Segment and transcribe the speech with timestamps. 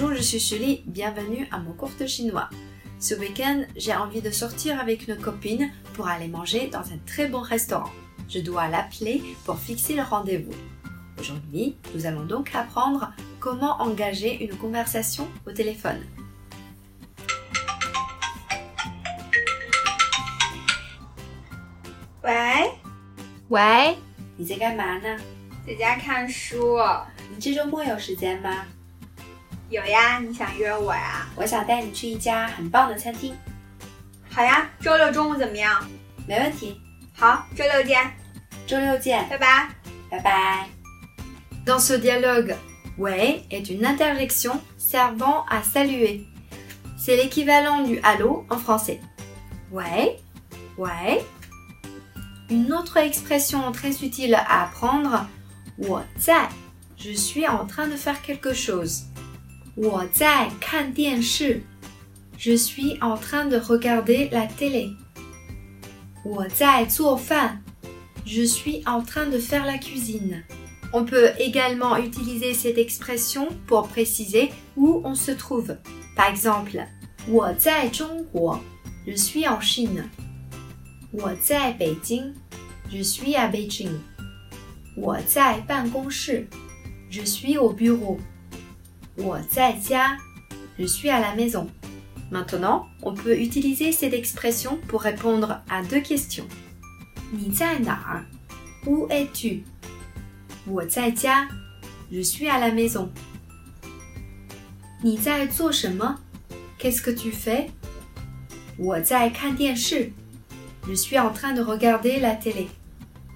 [0.00, 2.48] Bonjour, je suis Julie, bienvenue à mon cours de chinois.
[2.98, 7.28] Ce week-end, j'ai envie de sortir avec une copine pour aller manger dans un très
[7.28, 7.90] bon restaurant.
[8.26, 10.54] Je dois l'appeler pour fixer le rendez-vous.
[11.20, 16.00] Aujourd'hui, nous allons donc apprendre comment engager une conversation au téléphone.
[22.22, 22.70] 喂，
[23.50, 23.98] 喂，
[24.38, 25.18] 你在干嘛呢？
[25.66, 26.78] 在家看书。
[27.30, 28.64] 你这周末有时间吗？
[29.70, 31.26] 有呀，你想约我呀？
[31.34, 33.34] 我想带你去一家很棒的餐厅。
[34.30, 35.84] 好呀，周六中午怎么样？
[36.26, 36.80] 没问题。
[37.14, 38.12] 好，周六见。
[38.66, 39.28] 周六见。
[39.28, 39.68] 拜拜。
[40.08, 40.68] 拜拜。
[41.64, 42.54] Dans ce dialogue,
[42.96, 46.24] ouais est une interjection servant à saluer.
[46.96, 49.00] C'est l'équivalent du allô en français.
[49.72, 50.18] Ouais,
[50.78, 51.24] ouais.
[52.48, 55.26] Une autre expression très utile à apprendre,
[55.76, 56.48] 我在
[56.96, 59.06] je suis en train de faire quelque chose.
[59.74, 61.62] 我在看电视
[62.38, 64.94] je suis en train de regarder la télé.
[66.24, 67.62] 我在做饭
[68.24, 70.42] je suis en train de faire la cuisine.
[70.92, 75.76] On peut également utiliser cette expression pour préciser où on se trouve.
[76.16, 76.86] Par exemple,
[77.28, 78.58] 我在中国
[79.06, 80.04] je suis en Chine.
[81.12, 82.34] 我在北京
[82.90, 83.98] je suis à Beijing.
[84.96, 86.48] 我在办公室
[87.10, 88.18] je suis au bureau.
[89.16, 90.18] 我在家
[90.78, 91.68] je suis à la maison.
[92.30, 96.46] Maintenant, on peut utiliser cette expression pour répondre à deux questions.
[97.32, 98.26] 你在哪儿
[98.84, 99.62] Où es-tu
[100.66, 101.48] 我在家
[102.10, 103.08] je suis à la maison.
[105.02, 106.20] 你在做什么
[106.78, 107.70] Qu'est-ce que tu fais
[108.78, 110.12] 我在看电视
[110.86, 112.68] Je suis en train de regarder la télé.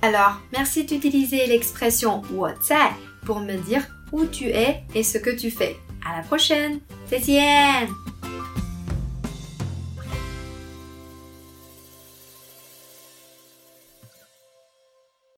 [0.00, 2.92] Alors, merci d'utiliser l'expression 我在
[3.24, 5.75] pour me dire où tu es et ce que tu fais.
[6.05, 6.81] À la prochaine.
[7.11, 8.10] 再见